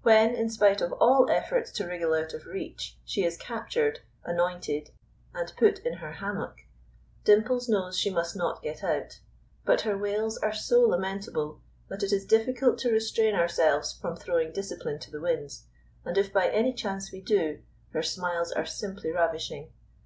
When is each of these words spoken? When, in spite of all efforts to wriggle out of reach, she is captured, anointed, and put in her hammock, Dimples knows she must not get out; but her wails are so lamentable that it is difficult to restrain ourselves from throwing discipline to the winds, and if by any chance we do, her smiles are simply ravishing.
When, 0.00 0.34
in 0.34 0.48
spite 0.48 0.80
of 0.80 0.92
all 0.94 1.28
efforts 1.28 1.70
to 1.72 1.84
wriggle 1.86 2.14
out 2.14 2.32
of 2.32 2.46
reach, 2.46 2.96
she 3.04 3.22
is 3.22 3.36
captured, 3.36 4.00
anointed, 4.24 4.92
and 5.34 5.52
put 5.58 5.80
in 5.80 5.92
her 5.98 6.10
hammock, 6.10 6.60
Dimples 7.24 7.68
knows 7.68 7.98
she 7.98 8.08
must 8.08 8.34
not 8.34 8.62
get 8.62 8.82
out; 8.82 9.20
but 9.66 9.82
her 9.82 9.98
wails 9.98 10.38
are 10.38 10.54
so 10.54 10.80
lamentable 10.80 11.60
that 11.88 12.02
it 12.02 12.14
is 12.14 12.24
difficult 12.24 12.78
to 12.78 12.90
restrain 12.90 13.34
ourselves 13.34 13.92
from 13.92 14.16
throwing 14.16 14.52
discipline 14.52 15.00
to 15.00 15.10
the 15.10 15.20
winds, 15.20 15.64
and 16.02 16.16
if 16.16 16.32
by 16.32 16.48
any 16.48 16.72
chance 16.72 17.12
we 17.12 17.20
do, 17.20 17.60
her 17.90 18.02
smiles 18.02 18.50
are 18.52 18.64
simply 18.64 19.12
ravishing. 19.12 19.70